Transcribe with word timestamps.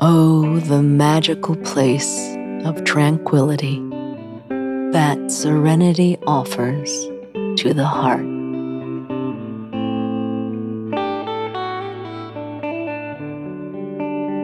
Oh, 0.00 0.58
the 0.58 0.82
magical 0.82 1.54
place 1.54 2.36
of 2.64 2.82
tranquility 2.82 3.78
that 4.90 5.18
serenity 5.28 6.18
offers 6.26 6.90
to 7.58 7.72
the 7.72 7.86
heart. 7.86 8.26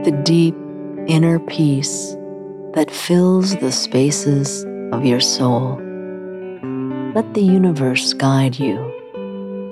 The 0.05 0.13
deep 0.23 0.55
inner 1.09 1.41
peace 1.41 2.15
that 2.75 2.89
fills 2.89 3.57
the 3.57 3.73
spaces 3.73 4.65
of 4.93 5.05
your 5.05 5.21
soul. 5.21 5.81
Let 7.13 7.35
the 7.35 7.43
universe 7.43 8.13
guide 8.13 8.57
you 8.57 8.77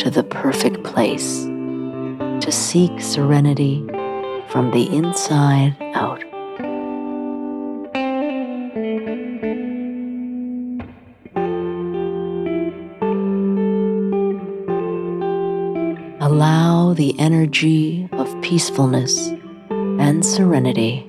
to 0.01 0.11
the 0.11 0.25
perfect 0.25 0.83
place 0.83 1.45
to 1.45 2.51
seek 2.51 3.01
serenity 3.01 3.87
from 4.49 4.71
the 4.71 4.89
inside 4.95 5.77
out. 5.95 6.25
Allow 16.21 16.95
the 16.95 17.15
energy 17.19 18.09
of 18.13 18.35
peacefulness 18.43 19.29
and 19.71 20.25
serenity 20.25 21.05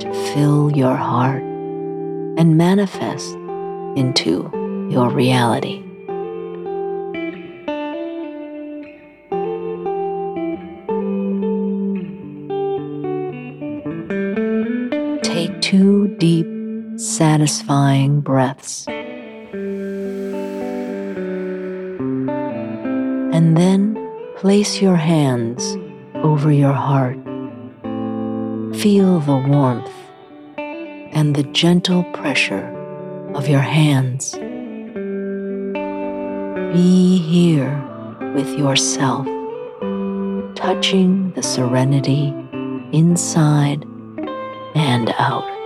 to 0.00 0.32
fill 0.34 0.70
your 0.72 0.96
heart 0.96 1.42
and 1.42 2.56
manifest 2.56 3.34
into 3.96 4.50
your 4.90 5.10
reality. 5.10 5.87
Two 15.68 16.08
deep, 16.16 16.46
satisfying 16.98 18.22
breaths. 18.22 18.88
And 23.36 23.54
then 23.54 23.94
place 24.38 24.80
your 24.80 24.96
hands 24.96 25.76
over 26.24 26.50
your 26.50 26.72
heart. 26.72 27.18
Feel 28.80 29.20
the 29.20 29.36
warmth 29.46 29.92
and 30.56 31.36
the 31.36 31.42
gentle 31.52 32.02
pressure 32.14 32.66
of 33.34 33.46
your 33.46 33.60
hands. 33.60 34.32
Be 36.72 37.18
here 37.18 37.76
with 38.34 38.48
yourself, 38.58 39.26
touching 40.56 41.30
the 41.32 41.42
serenity 41.42 42.32
inside 42.90 43.84
and 44.74 45.14
out. 45.18 45.57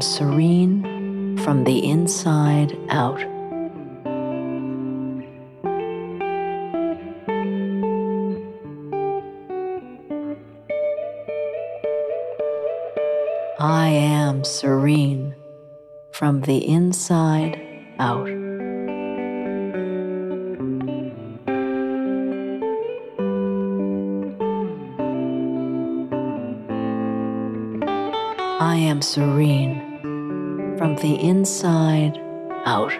serene 0.00 1.36
from 1.38 1.64
the 1.64 1.84
inside 1.84 2.76
out. 2.88 3.20
I 13.60 13.88
am 13.88 14.44
serene 14.44 15.34
from 16.12 16.40
the 16.42 16.58
inside 16.66 17.60
out. 17.98 18.28
I 28.60 28.76
am 28.76 29.02
serene 29.02 29.83
from 30.76 30.96
the 30.96 31.14
inside 31.20 32.18
out. 32.66 32.92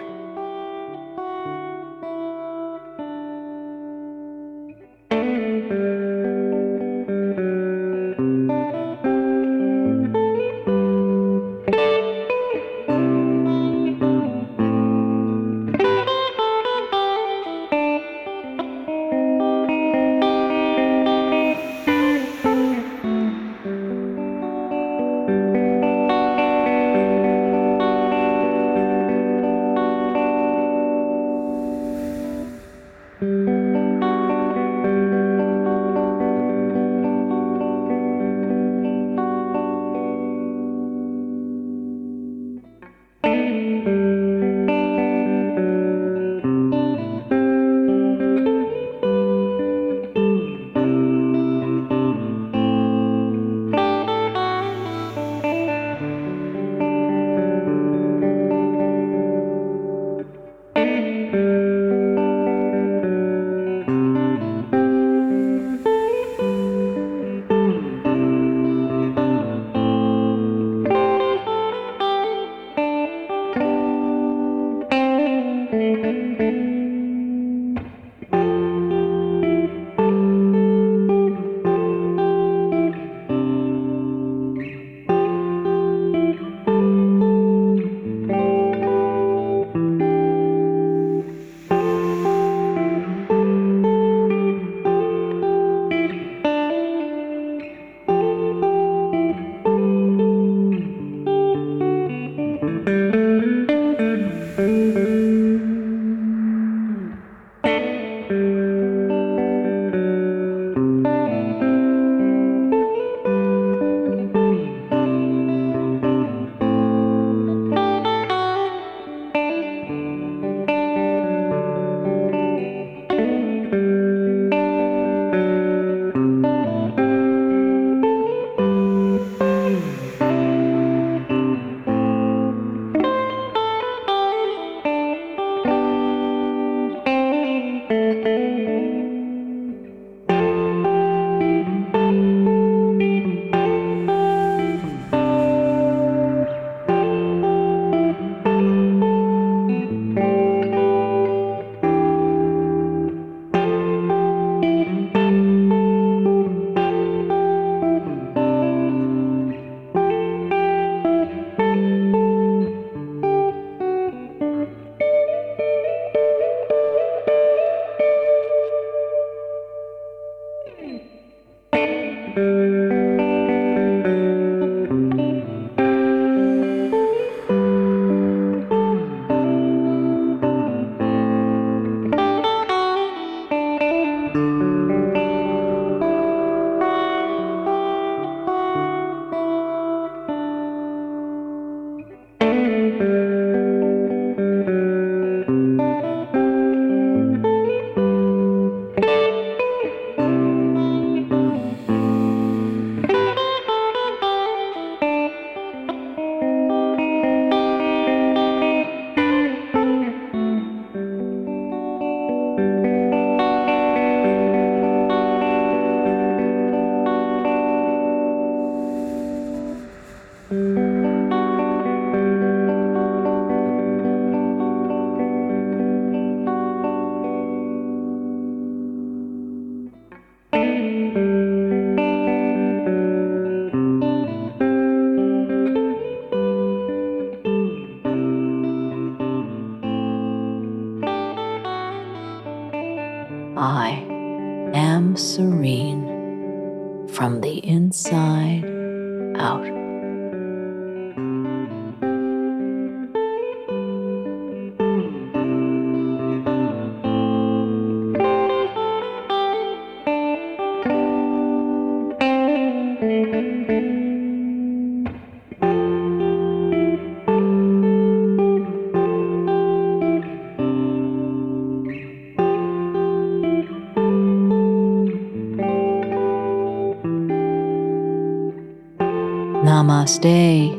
Namaste, 279.75 280.71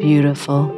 beautiful. 0.00 0.77